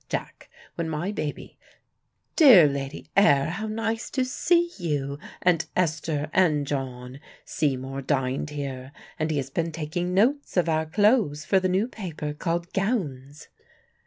Jack, 0.09 0.49
when 0.73 0.89
my 0.89 1.11
baby 1.11 1.59
Dear 2.35 2.65
Lady 2.67 3.11
Ayr, 3.15 3.51
how 3.51 3.67
nice 3.67 4.09
to 4.09 4.25
see 4.25 4.71
you, 4.79 5.19
and 5.43 5.67
Esther 5.75 6.27
and 6.33 6.65
John. 6.65 7.19
Seymour 7.45 8.01
dined 8.01 8.49
here, 8.49 8.93
and 9.19 9.29
he 9.29 9.37
has 9.37 9.51
been 9.51 9.71
taking 9.71 10.11
notes 10.15 10.57
of 10.57 10.67
our 10.67 10.87
clothes 10.87 11.45
for 11.45 11.59
the 11.59 11.69
new 11.69 11.87
paper 11.87 12.33
called 12.33 12.73
Gowns!" 12.73 13.49